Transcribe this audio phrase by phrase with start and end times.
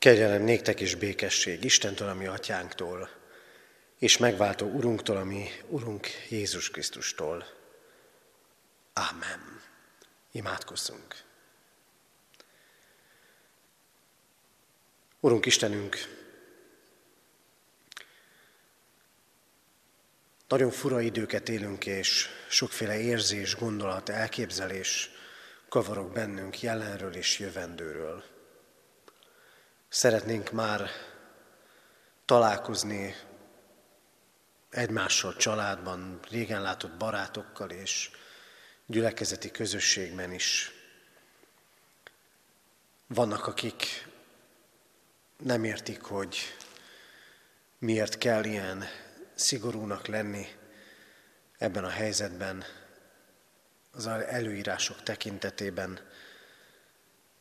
[0.00, 3.10] Kegyelem néktek és békesség Istentől, ami atyánktól,
[3.98, 7.46] és megváltó Urunktól, ami Urunk Jézus Krisztustól.
[8.92, 9.60] Ámen.
[10.32, 11.22] Imádkozzunk.
[15.20, 15.96] Urunk Istenünk,
[20.48, 25.10] nagyon fura időket élünk, és sokféle érzés, gondolat, elképzelés
[25.68, 28.29] kavarok bennünk jelenről és jövendőről.
[29.92, 30.90] Szeretnénk már
[32.24, 33.16] találkozni
[34.70, 38.10] egymással, családban, régen látott barátokkal és
[38.86, 40.70] gyülekezeti közösségben is.
[43.06, 44.08] Vannak, akik
[45.36, 46.38] nem értik, hogy
[47.78, 48.84] miért kell ilyen
[49.34, 50.46] szigorúnak lenni
[51.58, 52.64] ebben a helyzetben,
[53.92, 56.00] az előírások tekintetében,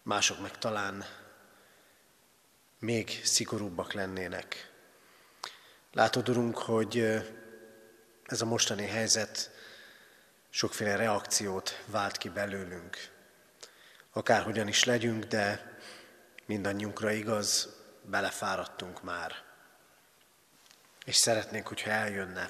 [0.04, 1.06] mások meg talán
[2.80, 4.72] még szigorúbbak lennének.
[5.92, 6.98] Látod, Urunk, hogy
[8.26, 9.52] ez a mostani helyzet
[10.50, 12.98] sokféle reakciót vált ki belőlünk.
[14.12, 15.78] Akárhogyan is legyünk, de
[16.46, 17.70] mindannyiunkra igaz,
[18.02, 19.36] belefáradtunk már.
[21.06, 22.50] És szeretnénk, hogyha eljönne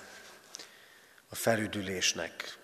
[1.30, 2.58] a felüdülésnek,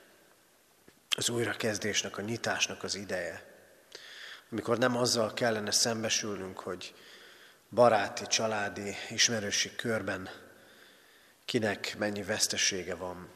[1.17, 3.53] az újrakezdésnek, a nyitásnak az ideje.
[4.51, 6.95] Amikor nem azzal kellene szembesülnünk, hogy
[7.75, 10.29] baráti, családi, ismerősi körben
[11.45, 13.29] kinek mennyi vesztesége van,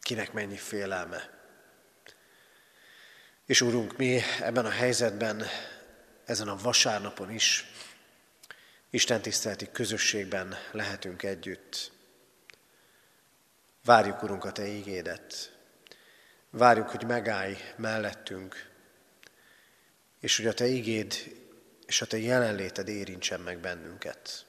[0.00, 1.30] kinek mennyi félelme.
[3.46, 5.46] És Úrunk, mi ebben a helyzetben,
[6.24, 7.64] ezen a vasárnapon is
[8.90, 11.92] Isten tiszteleti közösségben lehetünk együtt.
[13.84, 15.52] Várjuk, Urunk, a Te ígédet.
[16.50, 18.70] Várjuk, hogy megállj mellettünk,
[20.20, 21.42] és hogy a Te ígéd
[21.86, 24.46] és a Te jelenléted érintsen meg bennünket.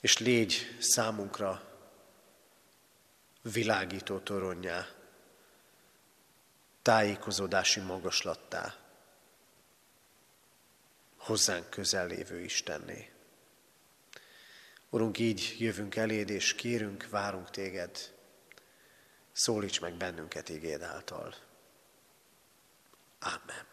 [0.00, 1.70] És légy számunkra
[3.42, 4.86] világító toronyá,
[6.82, 8.74] tájékozódási magaslattá,
[11.16, 13.10] hozzánk közel lévő Istenné.
[14.90, 18.14] Urunk, így jövünk eléd, és kérünk, várunk téged,
[19.32, 21.34] szólíts meg bennünket igéd által.
[23.18, 23.69] Amen.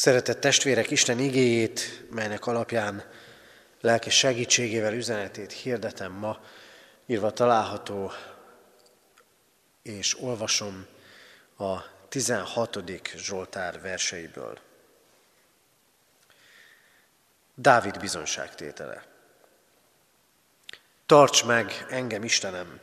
[0.00, 3.04] Szeretett testvérek, Isten igéjét, melynek alapján
[3.80, 6.40] lelki segítségével üzenetét hirdetem ma,
[7.06, 8.12] írva található,
[9.82, 10.86] és olvasom
[11.58, 11.78] a
[12.08, 12.78] 16.
[13.16, 14.58] Zsoltár verseiből.
[17.54, 19.04] Dávid bizonságtétele.
[21.06, 22.80] Tarts meg engem, Istenem,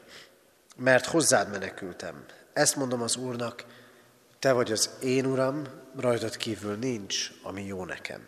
[0.75, 2.25] mert hozzád menekültem.
[2.53, 3.65] Ezt mondom az Úrnak,
[4.39, 5.63] te vagy az én Uram,
[5.99, 8.27] rajtad kívül nincs, ami jó nekem.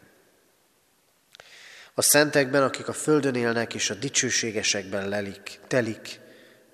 [1.94, 6.20] A szentekben, akik a földön élnek, és a dicsőségesekben lelik, telik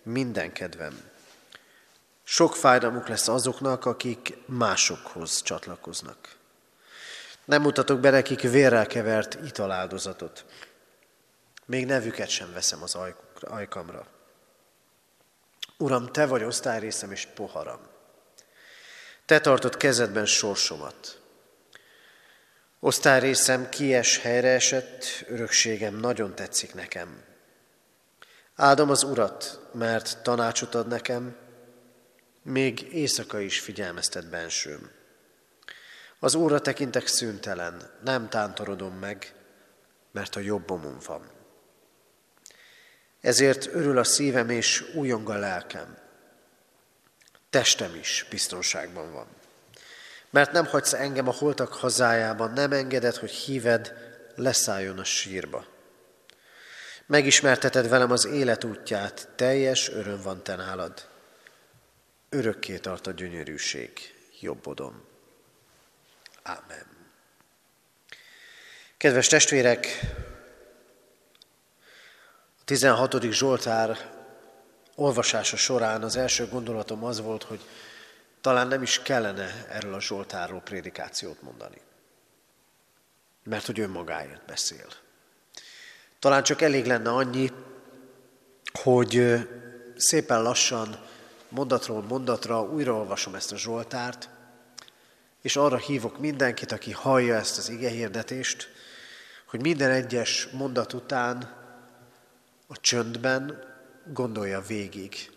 [0.03, 0.99] minden kedvem.
[2.23, 6.35] Sok fájdalmuk lesz azoknak, akik másokhoz csatlakoznak.
[7.45, 10.45] Nem mutatok be nekik vérrel kevert italáldozatot.
[11.65, 12.97] Még nevüket sem veszem az
[13.41, 14.07] ajkamra.
[15.77, 17.94] Uram, Te vagy osztályrészem és poharam.
[19.25, 21.21] Te tartod kezedben sorsomat.
[22.79, 27.23] Osztályrészem kies helyre esett, örökségem nagyon tetszik nekem.
[28.55, 31.35] Áldom az Urat, mert tanácsot ad nekem,
[32.41, 34.91] még éjszaka is figyelmeztet bensőm.
[36.19, 39.33] Az Úrra tekintek szüntelen, nem tántorodom meg,
[40.11, 41.29] mert a jobbomon van.
[43.21, 46.04] Ezért örül a szívem és újong a lelkem.
[47.55, 49.27] Testem is biztonságban van.
[50.29, 53.93] Mert nem hagysz engem a holtak hazájában, nem engeded, hogy híved
[54.35, 55.65] leszálljon a sírba.
[57.05, 61.07] Megismerteted velem az élet útját, teljes öröm van te nálad.
[62.29, 63.91] Örökké tart a gyönyörűség
[64.39, 65.05] jobbodon.
[66.43, 66.85] Ámen.
[68.97, 69.87] Kedves testvérek,
[72.59, 73.31] a 16.
[73.31, 74.14] Zsoltár
[74.95, 77.59] olvasása során az első gondolatom az volt, hogy
[78.41, 81.81] talán nem is kellene erről a Zsoltárról prédikációt mondani.
[83.43, 84.87] Mert hogy önmagáért beszél.
[86.19, 87.51] Talán csak elég lenne annyi,
[88.73, 89.35] hogy
[89.95, 91.05] szépen lassan,
[91.49, 94.29] mondatról mondatra újraolvasom ezt a Zsoltárt,
[95.41, 98.69] és arra hívok mindenkit, aki hallja ezt az igehirdetést,
[99.45, 101.55] hogy minden egyes mondat után
[102.67, 103.74] a csöndben
[104.13, 105.31] gondolja végig,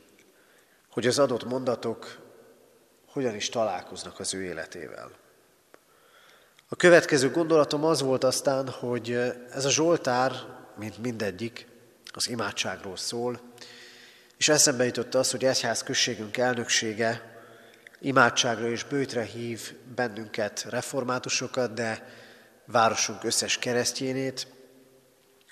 [0.91, 2.19] hogy az adott mondatok
[3.06, 5.11] hogyan is találkoznak az ő életével.
[6.69, 9.11] A következő gondolatom az volt aztán, hogy
[9.50, 10.32] ez a Zsoltár,
[10.76, 11.67] mint mindegyik,
[12.12, 13.41] az imádságról szól,
[14.37, 17.43] és eszembe jutott az, hogy egyház községünk elnöksége
[18.00, 22.09] imádságra és bőtre hív bennünket, reformátusokat, de
[22.64, 24.47] városunk összes keresztjénét,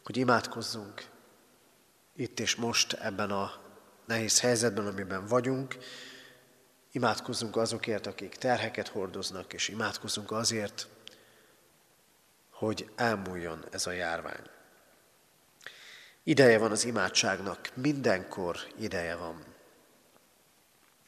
[0.05, 1.05] hogy imádkozzunk
[2.17, 3.53] itt és most ebben a
[4.07, 5.77] nehéz helyzetben, amiben vagyunk,
[6.93, 10.87] imádkozzunk azokért, akik terheket hordoznak, és imádkozzunk azért,
[12.51, 14.43] hogy elmúljon ez a járvány.
[16.23, 19.45] Ideje van az imádságnak, mindenkor ideje van.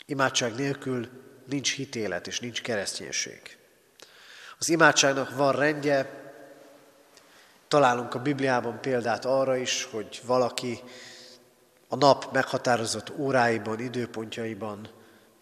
[0.07, 1.09] Imádság nélkül
[1.45, 3.59] nincs hitélet és nincs kereszténység.
[4.59, 6.28] Az imádságnak van rendje,
[7.69, 10.81] találunk a Bibliában példát arra is, hogy valaki
[11.89, 14.89] a nap meghatározott óráiban, időpontjaiban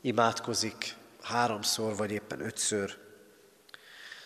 [0.01, 2.97] imádkozik háromszor vagy éppen ötször.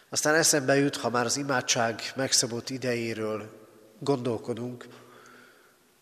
[0.09, 3.67] Aztán eszembe jut, ha már az imádság megszabott idejéről
[3.99, 4.87] gondolkodunk,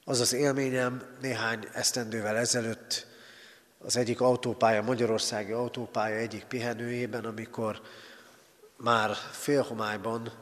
[0.04, 3.06] az az élményem néhány esztendővel ezelőtt
[3.78, 7.80] az egyik autópálya, Magyarországi autópálya egyik pihenőjében, amikor
[8.76, 10.32] már félhomályban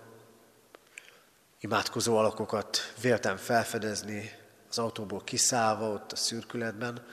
[1.66, 7.06] imádkozó alakokat véltem felfedezni az autóból kiszállva ott a szürkületben,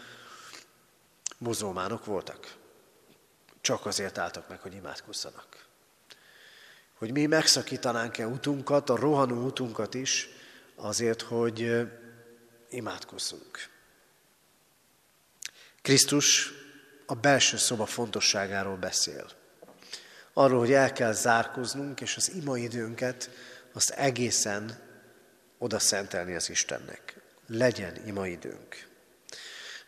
[1.38, 2.56] muzulmánok voltak.
[3.62, 5.66] Csak azért álltak meg, hogy imádkozzanak.
[6.94, 10.30] Hogy mi megszakítanánk-e utunkat, a rohanó utunkat is,
[10.76, 11.88] azért, hogy
[12.70, 13.70] imádkozzunk.
[15.82, 16.52] Krisztus
[17.06, 19.30] a belső szoba fontosságáról beszél.
[20.34, 23.30] Arról, hogy el kell zárkoznunk, és az ima időnket
[23.74, 24.80] azt egészen
[25.58, 27.22] oda szentelni az Istennek.
[27.48, 28.88] Legyen ima időnk.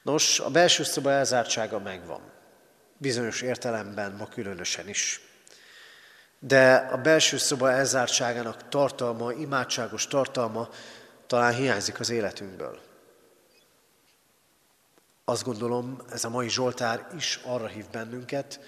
[0.01, 2.31] Nos, a belső szoba elzártsága megvan.
[2.97, 5.21] Bizonyos értelemben ma különösen is.
[6.39, 10.69] De a belső szoba elzártságának tartalma, imádságos tartalma
[11.27, 12.79] talán hiányzik az életünkből.
[15.25, 18.59] Azt gondolom, ez a mai Zsoltár is arra hív bennünket,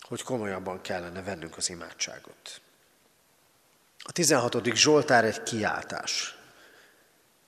[0.00, 2.60] hogy komolyabban kellene vennünk az imádságot.
[4.10, 4.74] A 16.
[4.74, 6.36] Zsoltár egy kiáltás,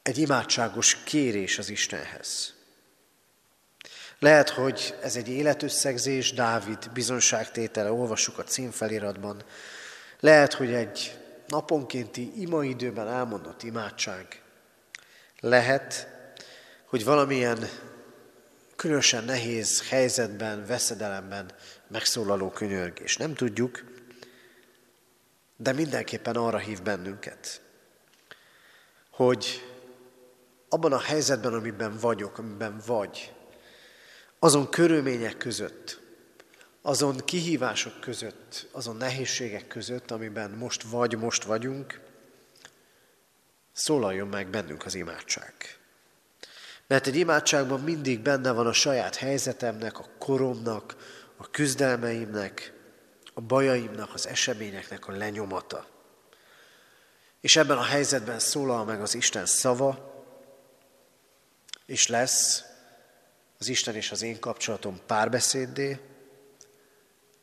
[0.03, 2.55] egy imádságos kérés az Istenhez.
[4.19, 9.43] Lehet, hogy ez egy életösszegzés, Dávid bizonságtétele, olvassuk a címfeliratban.
[10.21, 14.43] Lehet, hogy egy naponkénti imaidőben elmondott imádság.
[15.41, 16.09] Lehet,
[16.87, 17.69] hogy valamilyen
[18.77, 21.51] különösen nehéz helyzetben, veszedelemben
[21.89, 23.17] megszólaló könyörgés.
[23.17, 23.92] Nem tudjuk,
[25.57, 27.61] de mindenképpen arra hív bennünket,
[29.11, 29.73] hogy
[30.69, 33.33] abban a helyzetben, amiben vagyok, amiben vagy,
[34.39, 36.01] azon körülmények között,
[36.83, 42.01] azon kihívások között, azon nehézségek között, amiben most vagy, most vagyunk,
[43.73, 45.55] szólaljon meg bennünk az imádság.
[46.87, 50.97] Mert egy imádságban mindig benne van a saját helyzetemnek, a koromnak,
[51.37, 52.72] a küzdelmeimnek,
[53.35, 55.87] a bajaimnak, az eseményeknek a lenyomata.
[57.41, 60.11] És ebben a helyzetben szólal meg az Isten szava,
[61.87, 62.65] és lesz
[63.59, 65.99] az Isten és az én kapcsolatom párbeszéddé,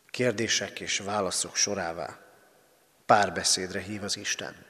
[0.09, 2.19] kérdések és válaszok sorává.
[3.05, 4.65] Párbeszédre hív az Isten.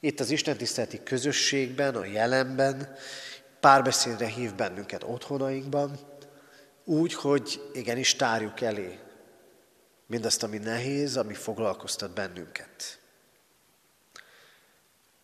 [0.00, 2.96] Itt az Isten tiszteleti közösségben, a jelenben
[3.60, 5.98] párbeszédre hív bennünket otthonainkban,
[6.84, 8.98] úgy, hogy igenis tárjuk elé
[10.10, 12.98] mindazt, ami nehéz, ami foglalkoztat bennünket.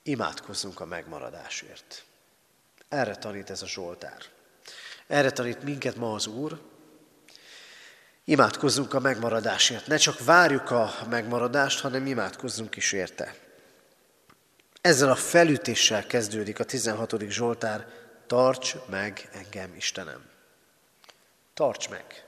[0.03, 2.05] Imádkozzunk a megmaradásért.
[2.89, 4.23] Erre tanít ez a Zsoltár.
[5.07, 6.61] Erre tanít minket ma az Úr.
[8.25, 9.87] Imádkozzunk a megmaradásért.
[9.87, 13.35] Ne csak várjuk a megmaradást, hanem imádkozzunk is érte.
[14.81, 17.21] Ezzel a felütéssel kezdődik a 16.
[17.29, 17.87] Zsoltár.
[18.27, 20.31] Tarts meg engem, Istenem.
[21.55, 22.26] Tarts meg.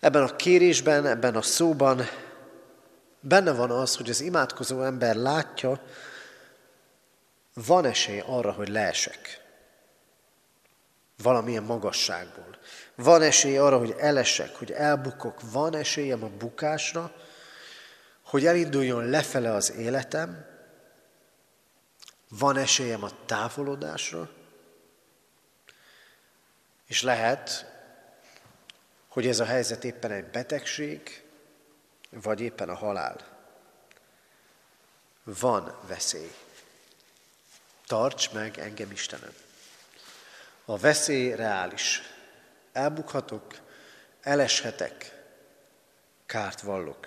[0.00, 2.02] Ebben a kérésben, ebben a szóban
[3.20, 5.82] benne van az, hogy az imádkozó ember látja,
[7.54, 9.44] van esély arra, hogy leesek.
[11.22, 12.58] Valamilyen magasságból.
[12.94, 15.40] Van esély arra, hogy elesek, hogy elbukok.
[15.52, 17.12] Van esélyem a bukásra,
[18.22, 20.46] hogy elinduljon lefele az életem.
[22.28, 24.30] Van esélyem a távolodásra.
[26.86, 27.69] És lehet,
[29.10, 31.22] hogy ez a helyzet éppen egy betegség,
[32.10, 33.16] vagy éppen a halál.
[35.24, 36.34] Van veszély.
[37.86, 39.34] Tarts meg engem, Istenem.
[40.64, 42.02] A veszély reális.
[42.72, 43.54] Elbukhatok,
[44.20, 45.24] eleshetek,
[46.26, 47.06] kárt vallok.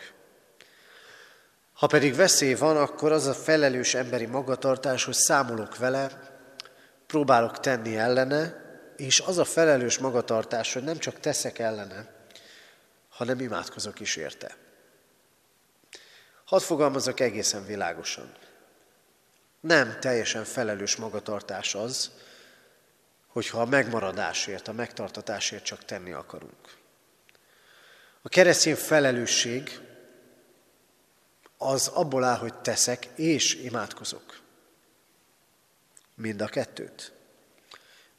[1.74, 6.32] Ha pedig veszély van, akkor az a felelős emberi magatartás, hogy számolok vele,
[7.08, 8.63] próbálok tenni ellene,
[8.98, 12.14] és az a felelős magatartás, hogy nem csak teszek ellene,
[13.10, 14.58] hanem imádkozok is érte.
[16.46, 18.34] Hadd fogalmazok egészen világosan.
[19.60, 22.12] Nem teljesen felelős magatartás az,
[23.28, 26.78] hogyha a megmaradásért, a megtartatásért csak tenni akarunk.
[28.22, 29.80] A keresztény felelősség
[31.58, 34.42] az abból áll, hogy teszek és imádkozok.
[36.16, 37.12] Mind a kettőt.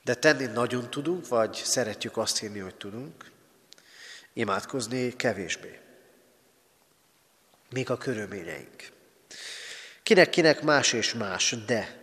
[0.04, 3.30] De tenni nagyon tudunk, vagy szeretjük azt hinni, hogy tudunk,
[4.32, 5.78] imádkozni kevésbé.
[7.70, 8.92] Még a körülményeink.
[10.02, 12.00] Kinek-kinek más és más, de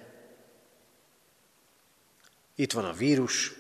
[2.55, 3.53] itt van a vírus,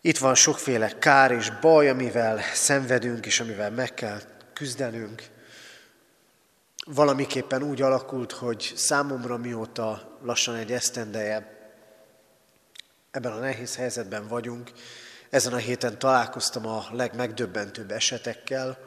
[0.00, 4.20] itt van sokféle kár és baj, amivel szenvedünk és amivel meg kell
[4.52, 5.22] küzdenünk.
[6.86, 11.63] Valamiképpen úgy alakult, hogy számomra mióta lassan egy esztendeje
[13.14, 14.72] ebben a nehéz helyzetben vagyunk,
[15.30, 18.78] ezen a héten találkoztam a legmegdöbbentőbb esetekkel,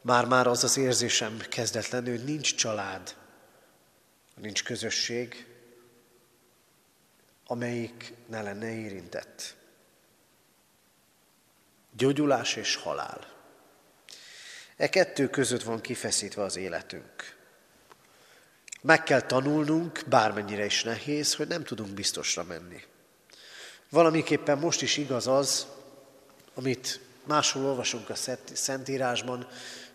[0.00, 3.16] már-már az az érzésem kezdett lenni, hogy nincs család,
[4.34, 5.46] nincs közösség,
[7.46, 9.56] amelyik ne lenne érintett.
[11.96, 13.32] Gyógyulás és halál.
[14.76, 17.36] E kettő között van kifeszítve az életünk.
[18.80, 22.82] Meg kell tanulnunk, bármennyire is nehéz, hogy nem tudunk biztosra menni.
[23.90, 25.66] Valamiképpen most is igaz az,
[26.54, 28.14] amit máshol olvasunk a
[28.52, 29.48] Szentírásban,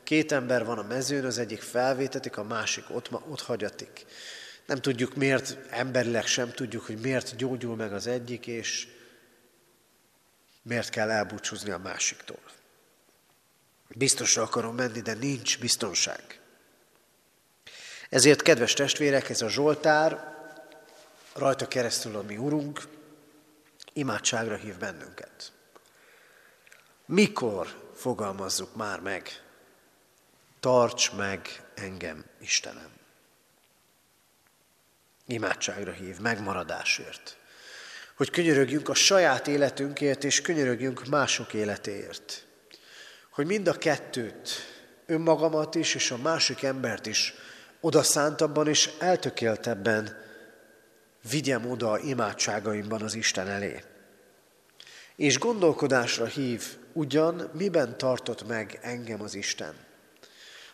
[0.03, 4.05] két ember van a mezőn, az egyik felvétetik, a másik ott, ott hagyatik.
[4.65, 8.88] Nem tudjuk miért, emberileg sem tudjuk, hogy miért gyógyul meg az egyik, és
[10.62, 12.39] miért kell elbúcsúzni a másiktól.
[13.88, 16.39] Biztosra akarom menni, de nincs biztonság.
[18.10, 20.36] Ezért, kedves testvérek, ez a Zsoltár,
[21.33, 22.81] rajta keresztül a mi Urunk,
[23.93, 25.51] imádságra hív bennünket.
[27.05, 29.43] Mikor fogalmazzuk már meg,
[30.60, 32.89] tarts meg engem, Istenem.
[35.25, 37.38] Imádságra hív, megmaradásért.
[38.15, 42.45] Hogy könyörögjünk a saját életünkért, és könyörögjünk mások életéért.
[43.29, 44.50] Hogy mind a kettőt,
[45.05, 47.33] önmagamat is, és a másik embert is
[47.79, 50.17] oda szántabban és eltökéltebben
[51.29, 53.83] vigyem oda imádságaimban az Isten elé.
[55.15, 59.75] És gondolkodásra hív, ugyan miben tartott meg engem az Isten.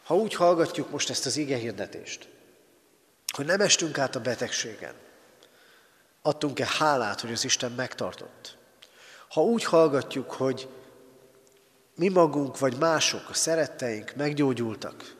[0.04, 2.30] Ha úgy hallgatjuk most ezt az ige hirdetést,
[3.34, 4.94] hogy nem estünk át a betegségen,
[6.22, 8.58] adtunk-e hálát, hogy az Isten megtartott?
[9.30, 10.70] Ha úgy hallgatjuk, hogy
[11.96, 15.16] mi magunk vagy mások, a szeretteink meggyógyultak,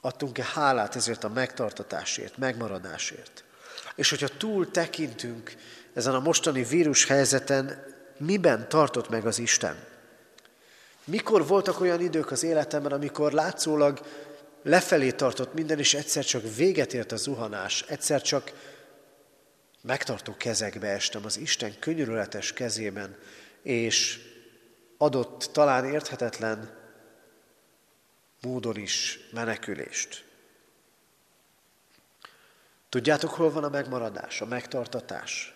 [0.00, 3.44] adtunk-e hálát ezért a megtartatásért, megmaradásért?
[3.94, 5.54] És hogyha túl tekintünk
[5.94, 7.84] ezen a mostani vírus helyzeten,
[8.16, 9.76] miben tartott meg az Isten?
[11.04, 14.00] Mikor voltak olyan idők az életemben, amikor látszólag
[14.62, 18.52] lefelé tartott minden, és egyszer csak véget ért a zuhanás, egyszer csak
[19.80, 23.16] megtartó kezekbe estem az Isten könyörületes kezében,
[23.62, 24.20] és
[24.98, 26.82] adott talán érthetetlen
[28.40, 30.23] módon is menekülést.
[32.94, 35.54] Tudjátok, hol van a megmaradás, a megtartatás?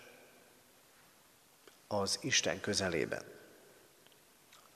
[1.87, 3.21] Az Isten közelében.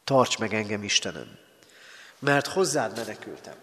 [0.04, 1.38] Tarts meg engem, Istenem,
[2.20, 3.56] mert hozzád menekültem.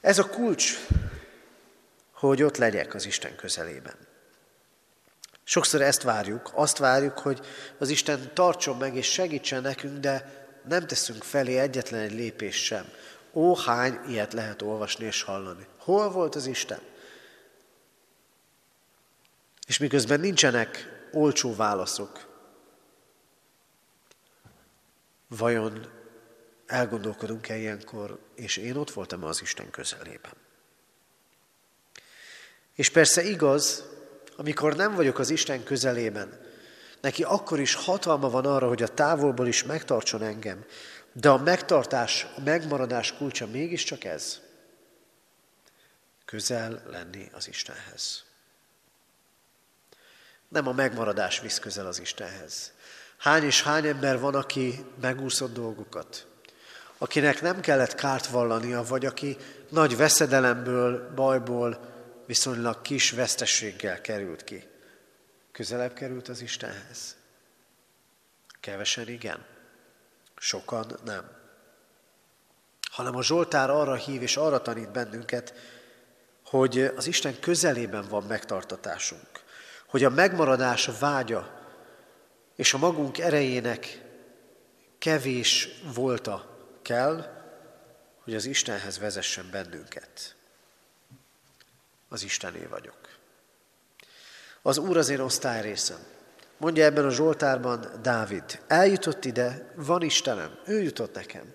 [0.00, 0.86] Ez a kulcs,
[2.12, 3.96] hogy ott legyek az Isten közelében.
[5.42, 7.46] Sokszor ezt várjuk, azt várjuk, hogy
[7.78, 12.88] az Isten tartson meg és segítsen nekünk, de nem teszünk felé egyetlen egy lépés sem.
[13.32, 15.66] Ó, hány ilyet lehet olvasni és hallani.
[15.78, 16.92] Hol volt az Isten?
[19.66, 22.32] És miközben nincsenek olcsó válaszok,
[25.28, 25.90] vajon
[26.66, 30.32] elgondolkodunk-e ilyenkor, és én ott voltam az Isten közelében?
[32.74, 33.84] És persze igaz,
[34.36, 36.40] amikor nem vagyok az Isten közelében,
[37.00, 40.64] neki akkor is hatalma van arra, hogy a távolból is megtartson engem,
[41.12, 44.40] de a megtartás, a megmaradás kulcsa mégiscsak ez.
[46.24, 48.24] Közel lenni az Istenhez.
[50.54, 52.72] Nem a megmaradás visz közel az Istenhez.
[53.16, 56.26] Hány és hány ember van, aki megúszott dolgokat,
[56.98, 59.36] akinek nem kellett kárt vallania, vagy aki
[59.68, 61.78] nagy veszedelemből, bajból,
[62.26, 64.68] viszonylag kis vesztességgel került ki.
[65.52, 67.16] Közelebb került az Istenhez.
[68.60, 69.44] Kevesen igen,
[70.36, 71.30] sokan nem.
[72.90, 75.54] hanem a Zsoltár arra hív és arra tanít bennünket,
[76.44, 79.43] hogy az Isten közelében van megtartatásunk,
[79.86, 81.62] hogy a megmaradás vágya
[82.56, 84.02] és a magunk erejének
[84.98, 87.42] kevés volta kell,
[88.22, 90.36] hogy az Istenhez vezessen bennünket.
[92.08, 92.98] Az Istené vagyok.
[94.62, 95.98] Az Úr az én osztályrészem.
[96.56, 101.54] Mondja ebben a Zsoltárban Dávid, eljutott ide, van Istenem, ő jutott nekem.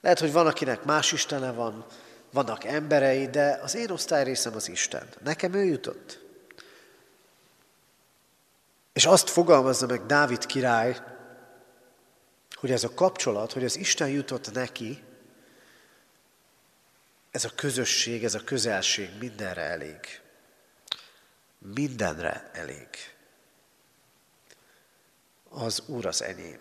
[0.00, 1.86] Lehet, hogy van, akinek más Istene van,
[2.32, 5.08] vannak emberei, de az én osztályrészem az Isten.
[5.22, 6.27] Nekem ő jutott.
[8.98, 10.96] És azt fogalmazza meg Dávid király,
[12.54, 15.02] hogy ez a kapcsolat, hogy az Isten jutott neki,
[17.30, 20.20] ez a közösség, ez a közelség mindenre elég.
[21.58, 22.88] Mindenre elég.
[25.48, 26.60] Az Úr az enyém.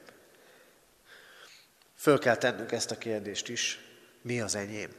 [1.96, 3.79] Föl kell tennünk ezt a kérdést is.
[4.22, 4.91] Mi az enyém?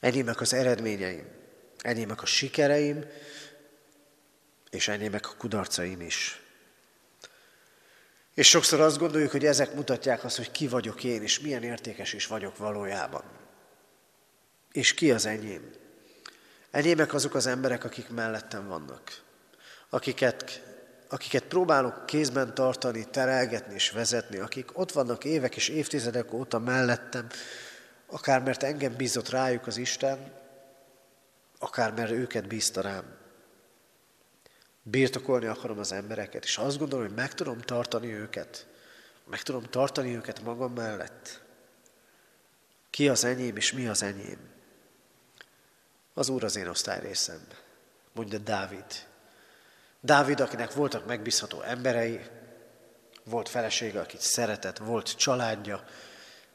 [0.00, 1.28] Enyémek az eredményeim,
[1.78, 3.04] enyémek a sikereim,
[4.70, 6.42] és enyémek a kudarcaim is.
[8.34, 12.12] És sokszor azt gondoljuk, hogy ezek mutatják azt, hogy ki vagyok én, és milyen értékes
[12.12, 13.22] is vagyok valójában.
[14.72, 15.70] És ki az enyém?
[16.70, 19.22] Enyémek azok az emberek, akik mellettem vannak,
[19.88, 20.62] akiket,
[21.08, 27.26] akiket próbálok kézben tartani, terelgetni és vezetni, akik ott vannak évek és évtizedek óta mellettem,
[28.06, 30.32] akár mert engem bízott rájuk az Isten,
[31.58, 33.16] akár mert őket bízta rám.
[34.90, 38.66] Birtokolni akarom az embereket, és azt gondolom, hogy meg tudom tartani őket.
[39.24, 41.42] Meg tudom tartani őket magam mellett.
[42.90, 44.38] Ki az enyém, és mi az enyém?
[46.14, 47.40] Az Úr az én osztályrészem,
[48.12, 49.06] mondja Dávid.
[50.00, 52.20] Dávid, akinek voltak megbízható emberei,
[53.24, 55.84] volt felesége, akit szeretett, volt családja,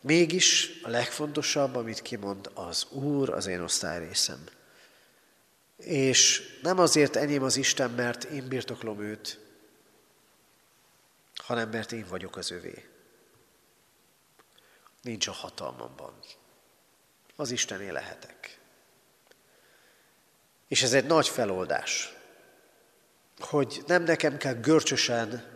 [0.02, 4.44] mégis a legfontosabb, amit kimond, az Úr az én osztályrészem.
[5.78, 9.40] És nem azért enyém az Isten, mert én birtoklom őt,
[11.36, 12.90] hanem mert én vagyok az övé.
[15.02, 16.14] Nincs a hatalmamban.
[17.36, 18.60] Az Istené lehetek.
[20.68, 22.14] És ez egy nagy feloldás,
[23.40, 25.52] hogy nem nekem kell görcsösen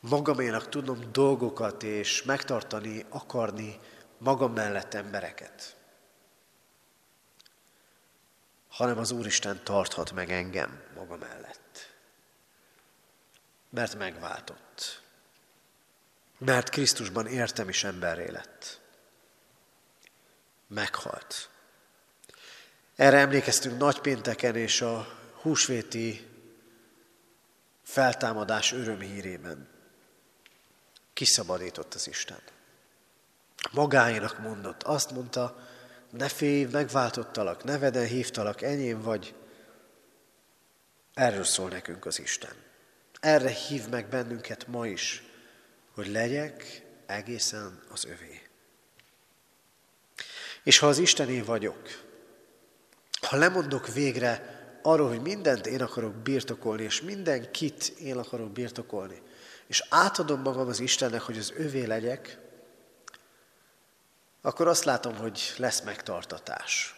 [0.00, 3.80] magaménak tudnom dolgokat és megtartani, akarni
[4.18, 5.79] magam mellett embereket
[8.70, 11.94] hanem az Úristen tarthat meg engem maga mellett.
[13.70, 15.02] Mert megváltott.
[16.38, 18.80] Mert Krisztusban értem is emberré lett.
[20.66, 21.48] Meghalt.
[22.96, 25.06] Erre emlékeztünk nagypénteken és a
[25.40, 26.28] húsvéti
[27.82, 29.68] feltámadás örömhírében.
[31.12, 32.40] Kiszabadított az Isten.
[33.70, 35.68] Magáinak mondott, azt mondta,
[36.10, 39.34] ne félj, megváltottalak, neveden hívtalak, enyém vagy.
[41.14, 42.54] Erről szól nekünk az Isten.
[43.20, 45.22] Erre hív meg bennünket ma is,
[45.94, 48.42] hogy legyek egészen az övé.
[50.62, 51.78] És ha az Istené vagyok,
[53.20, 59.22] ha lemondok végre arról, hogy mindent én akarok birtokolni, és mindenkit én akarok birtokolni,
[59.66, 62.38] és átadom magam az Istennek, hogy az övé legyek,
[64.42, 66.94] akkor azt látom, hogy lesz megtartatás.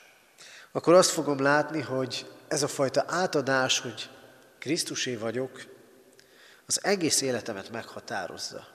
[0.73, 4.11] Akkor azt fogom látni, hogy ez a fajta átadás, hogy
[4.59, 5.65] Krisztusé vagyok,
[6.67, 8.67] az egész életemet meghatározza.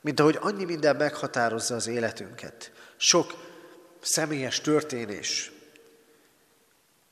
[0.00, 2.72] Mint ahogy annyi minden meghatározza az életünket.
[2.96, 3.34] Sok
[4.00, 5.52] személyes történés,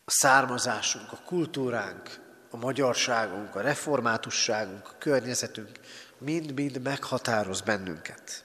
[0.04, 5.70] a származásunk, a kultúránk, a magyarságunk, a reformátusságunk, a környezetünk
[6.18, 8.44] mind-mind meghatároz bennünket.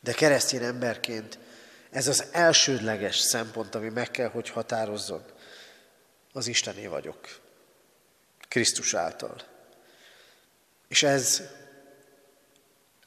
[0.00, 1.38] De keresztény emberként
[1.90, 5.24] ez az elsődleges szempont, ami meg kell, hogy határozzon.
[6.32, 7.40] Az Istené vagyok.
[8.48, 9.42] Krisztus által.
[10.88, 11.42] És ez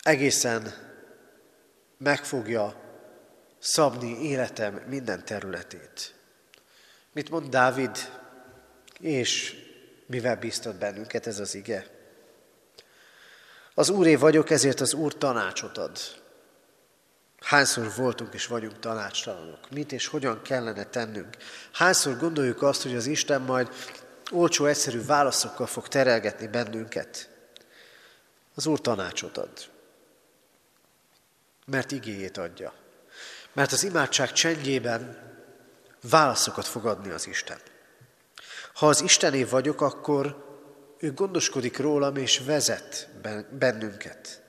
[0.03, 0.73] egészen
[1.97, 2.81] meg fogja
[3.59, 6.15] szabni életem minden területét.
[7.11, 7.97] Mit mond Dávid,
[8.99, 9.55] és
[10.05, 11.87] mivel bíztat bennünket ez az ige?
[13.73, 15.99] Az Úré vagyok, ezért az Úr tanácsot ad.
[17.43, 19.69] Hányszor voltunk és vagyunk tanácstalanok?
[19.69, 21.37] Mit és hogyan kellene tennünk?
[21.71, 23.69] Hányszor gondoljuk azt, hogy az Isten majd
[24.31, 27.29] olcsó, egyszerű válaszokkal fog terelgetni bennünket?
[28.55, 29.51] Az Úr tanácsot ad.
[31.65, 32.73] Mert igéjét adja.
[33.53, 35.31] Mert az imádság csendjében
[36.09, 37.59] válaszokat fog adni az Isten.
[38.73, 40.45] Ha az Istené vagyok, akkor
[40.99, 43.09] ő gondoskodik rólam és vezet
[43.49, 44.42] bennünket.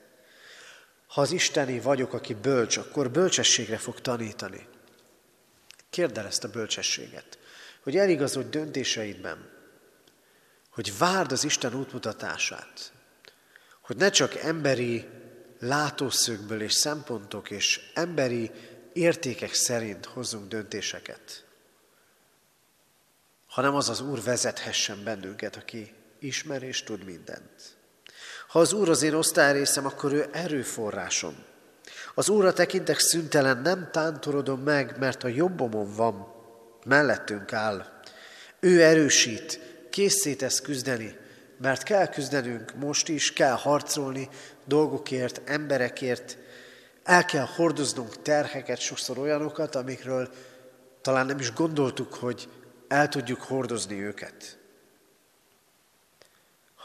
[1.15, 4.67] Ha az Isteni vagyok, aki bölcs, akkor bölcsességre fog tanítani.
[5.89, 7.37] Kérd el ezt a bölcsességet,
[7.83, 9.49] hogy eligazodj döntéseidben,
[10.69, 12.91] hogy várd az Isten útmutatását,
[13.81, 15.07] hogy ne csak emberi
[15.59, 18.51] látószögből és szempontok és emberi
[18.93, 21.45] értékek szerint hozzunk döntéseket,
[23.45, 27.74] hanem az az Úr vezethessen bennünket, aki ismer és tud mindent.
[28.55, 31.35] Ha az Úr az én osztályrészem, akkor ő erőforrásom.
[32.13, 36.27] Az Úrra tekintek szüntelen, nem tántorodom meg, mert a jobbomon van,
[36.85, 37.85] mellettünk áll.
[38.59, 41.17] Ő erősít, készít ezt küzdeni,
[41.61, 44.29] mert kell küzdenünk most is, kell harcolni
[44.65, 46.37] dolgokért, emberekért,
[47.03, 50.29] el kell hordoznunk terheket, sokszor olyanokat, amikről
[51.01, 52.49] talán nem is gondoltuk, hogy
[52.87, 54.57] el tudjuk hordozni őket.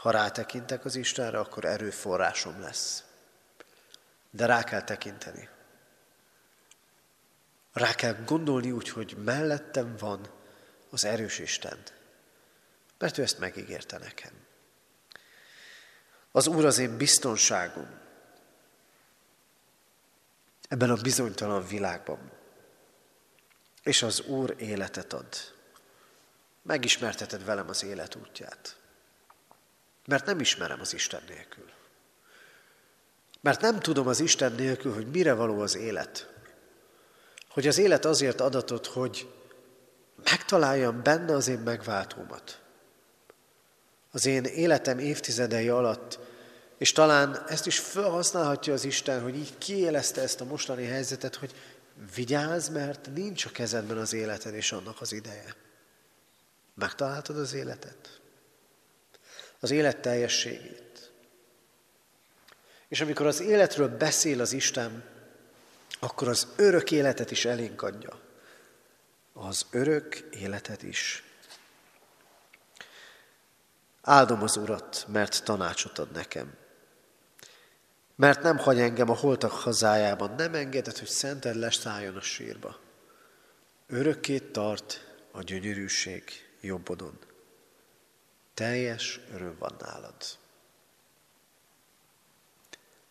[0.01, 3.03] Ha rátekintek az Istenre, akkor erőforrásom lesz.
[4.29, 5.49] De rá kell tekinteni.
[7.73, 10.29] Rá kell gondolni úgy, hogy mellettem van
[10.89, 11.83] az erős Isten.
[12.97, 14.31] Mert ő ezt megígérte nekem.
[16.31, 17.99] Az Úr az én biztonságom.
[20.67, 22.31] Ebben a bizonytalan világban.
[23.83, 25.35] És az Úr életet ad.
[26.61, 28.79] Megismerteted velem az élet útját.
[30.11, 31.69] Mert nem ismerem az Isten nélkül.
[33.41, 36.29] Mert nem tudom az Isten nélkül, hogy mire való az élet.
[37.49, 39.33] Hogy az élet azért adatot, hogy
[40.23, 42.61] megtaláljam benne az én megváltómat.
[44.11, 46.19] Az én életem évtizedei alatt,
[46.77, 51.55] és talán ezt is felhasználhatja az Isten, hogy így kiélezte ezt a mostani helyzetet, hogy
[52.15, 55.55] vigyázz, mert nincs a kezedben az életed és annak az ideje.
[56.75, 58.20] Megtaláltad az életet?
[59.61, 61.11] Az élet teljességét.
[62.87, 65.03] És amikor az életről beszél az Isten,
[65.99, 68.19] akkor az örök életet is elénk adja.
[69.33, 71.23] Az örök életet is.
[74.01, 76.53] Áldom az Urat, mert tanácsot ad nekem.
[78.15, 82.79] Mert nem hagy engem a holtak hazájában, nem engedett, hogy szented leszálljon a sírba.
[83.87, 86.23] Örökké tart a gyönyörűség
[86.61, 87.19] jobbodon.
[88.53, 90.15] Teljes öröm van nálad.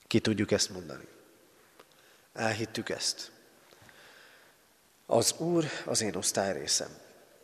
[0.07, 1.09] Ki tudjuk ezt mondani?
[2.33, 3.33] Elhittük ezt.
[5.07, 6.89] Az Úr az én osztályrészem.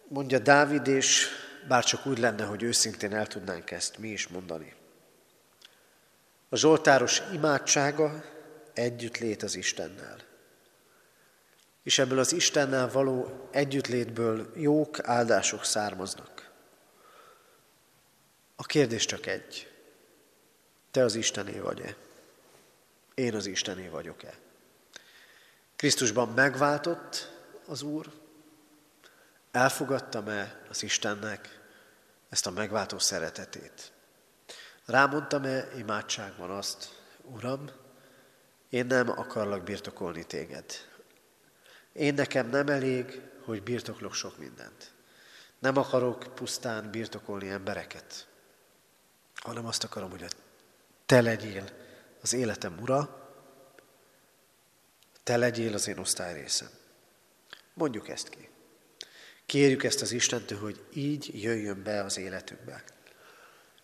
[0.09, 1.28] Mondja Dávid, és
[1.68, 4.74] bár csak úgy lenne, hogy őszintén el tudnánk ezt mi is mondani.
[6.48, 8.24] A Zsoltáros imádsága
[8.72, 10.16] együtt lét az Istennel.
[11.82, 16.45] És ebből az Istennel való együttlétből jók, áldások származnak.
[18.57, 19.73] A kérdés csak egy.
[20.90, 21.97] Te az Istené vagy-e?
[23.14, 24.35] Én az Istené vagyok-e?
[25.77, 27.33] Krisztusban megváltott
[27.66, 28.11] az Úr?
[29.51, 31.61] Elfogadtam-e az Istennek
[32.29, 33.92] ezt a megváltó szeretetét?
[34.85, 37.71] Rámondtam-e imádságban azt, Uram,
[38.69, 40.64] én nem akarlak birtokolni téged.
[41.92, 44.92] Én nekem nem elég, hogy birtoklok sok mindent.
[45.59, 48.27] Nem akarok pusztán birtokolni embereket,
[49.46, 50.24] hanem azt akarom, hogy
[51.06, 51.64] te legyél
[52.22, 53.30] az életem ura,
[55.22, 56.68] te legyél az én osztályrészem.
[57.74, 58.48] Mondjuk ezt ki.
[59.46, 62.85] Kérjük ezt az Istentől, hogy így jöjjön be az életünkbe.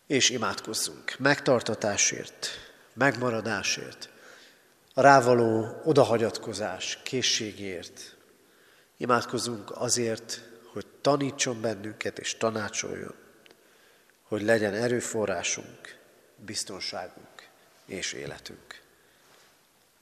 [0.07, 2.49] És imádkozzunk megtartatásért,
[2.93, 4.09] megmaradásért,
[4.95, 8.17] a rávaló odahagyatkozás készségért.
[8.97, 13.15] Imádkozzunk azért, hogy tanítson bennünket és tanácsoljon,
[14.33, 15.99] hogy legyen erőforrásunk,
[16.37, 17.49] biztonságunk
[17.85, 18.83] és életünk.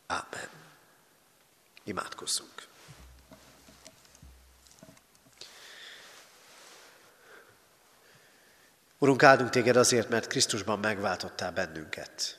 [0.07, 0.49] Ámen.
[1.85, 2.66] Imádkozzunk.
[8.99, 12.38] Urunk, áldunk téged azért, mert Krisztusban megváltottál bennünket.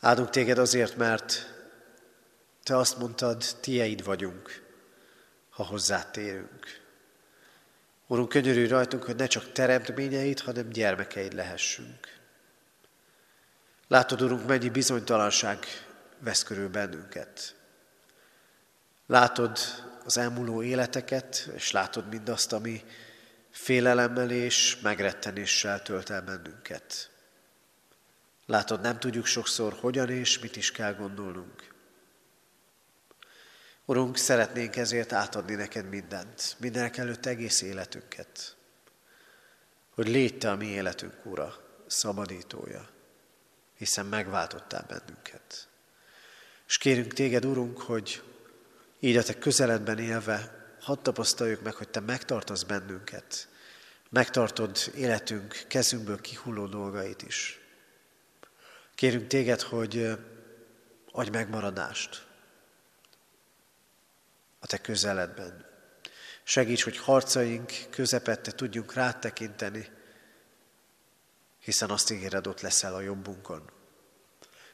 [0.00, 1.54] Áldunk téged azért, mert
[2.62, 4.62] te azt mondtad, tieid vagyunk,
[5.50, 6.79] ha hozzád térünk.
[8.10, 12.18] Urunk, könyörülj rajtunk, hogy ne csak teremtményeid, hanem gyermekeid lehessünk.
[13.88, 15.66] Látod, Urunk, mennyi bizonytalanság
[16.18, 17.54] vesz körül bennünket.
[19.06, 19.58] Látod
[20.04, 22.84] az elmúló életeket, és látod mindazt, ami
[23.50, 27.10] félelemmel és megrettenéssel tölt el bennünket.
[28.46, 31.74] Látod, nem tudjuk sokszor, hogyan és mit is kell gondolnunk.
[33.84, 38.56] Urunk, szeretnénk ezért átadni neked mindent, mindenek előtt egész életünket,
[39.94, 42.88] hogy légy te a mi életünk, Ura, szabadítója,
[43.76, 45.68] hiszen megváltottál bennünket.
[46.66, 48.22] És kérünk téged, Urunk, hogy
[49.00, 53.48] így a te közeledben élve, hadd tapasztaljuk meg, hogy te megtartasz bennünket,
[54.08, 57.60] megtartod életünk kezünkből kihulló dolgait is.
[58.94, 60.18] Kérünk téged, hogy
[61.12, 62.28] adj megmaradást
[64.60, 65.66] a te közeledben.
[66.42, 69.88] Segíts, hogy harcaink közepette tudjunk rátekinteni,
[71.60, 73.70] hiszen azt ígéred, ott leszel a jobbunkon.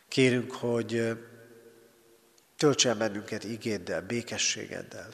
[0.08, 1.18] Kérünk, hogy
[2.56, 5.08] tölts el bennünket igéddel, békességeddel,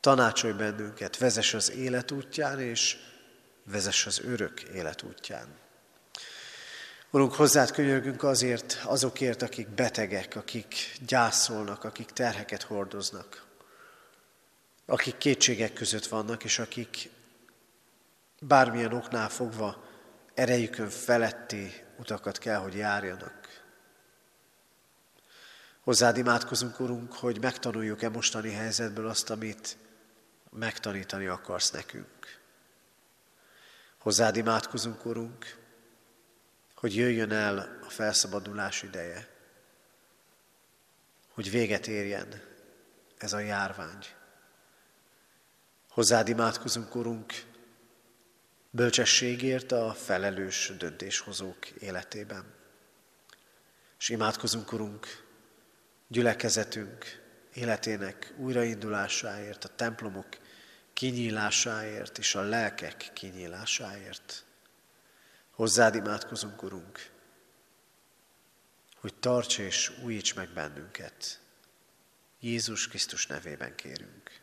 [0.00, 2.96] tanácsolj bennünket, vezess az élet útján, és
[3.64, 5.48] vezess az örök élet útján.
[7.10, 13.43] Urunk, hozzád könyörgünk azért, azokért, akik betegek, akik gyászolnak, akik terheket hordoznak,
[14.86, 17.10] akik kétségek között vannak, és akik
[18.40, 19.84] bármilyen oknál fogva
[20.34, 23.62] erejükön feletti utakat kell, hogy járjanak.
[25.80, 29.76] Hozzád imádkozunk, Urunk, hogy megtanuljuk-e mostani helyzetből azt, amit
[30.50, 32.40] megtanítani akarsz nekünk.
[33.98, 35.56] Hozzád imádkozunk, Urunk,
[36.74, 39.28] hogy jöjjön el a felszabadulás ideje,
[41.28, 42.42] hogy véget érjen
[43.18, 44.04] ez a járvány.
[45.94, 47.32] Hozzád imádkozunk, Urunk,
[48.70, 52.54] bölcsességért a felelős döntéshozók életében.
[53.98, 55.24] És imádkozunk, Urunk,
[56.08, 60.26] gyülekezetünk életének újraindulásáért, a templomok
[60.92, 64.44] kinyílásáért és a lelkek kinyílásáért.
[65.50, 67.10] Hozzád imádkozunk, Urunk,
[68.96, 71.40] hogy tarts és újíts meg bennünket.
[72.40, 74.42] Jézus Krisztus nevében kérünk.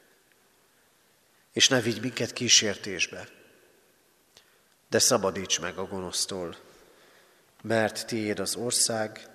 [1.51, 3.27] És ne vigy minket kísértésbe,
[4.89, 6.57] de szabadíts meg a gonosztól,
[7.61, 9.29] mert tiéd az ország,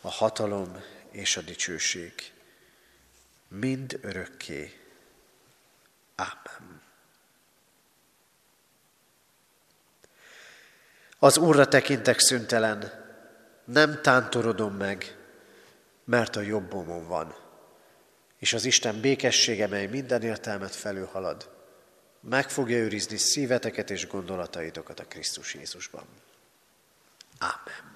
[0.00, 2.12] a hatalom és a dicsőség,
[3.48, 4.80] mind örökké.
[6.14, 6.82] Ámen.
[11.18, 13.08] Az Úrra tekintek szüntelen,
[13.64, 15.16] nem tántorodom meg,
[16.04, 17.34] mert a jobbomon van.
[18.40, 21.50] És az Isten békessége, mely minden értelmet felülhalad,
[22.20, 26.04] meg fogja őrizni szíveteket és gondolataitokat a Krisztus Jézusban.
[27.38, 27.89] Ámen.